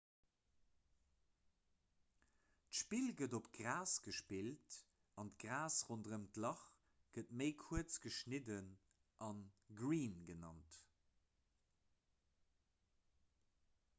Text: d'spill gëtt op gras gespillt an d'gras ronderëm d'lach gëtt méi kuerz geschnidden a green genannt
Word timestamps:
d'spill 2.69 3.09
gëtt 3.19 3.35
op 3.39 3.49
gras 3.57 3.93
gespillt 4.05 4.77
an 5.23 5.29
d'gras 5.43 5.77
ronderëm 5.89 6.23
d'lach 6.39 6.63
gëtt 7.17 7.35
méi 7.43 7.51
kuerz 7.65 7.99
geschnidden 8.07 8.73
a 9.27 9.29
green 9.83 10.17
genannt 10.31 10.81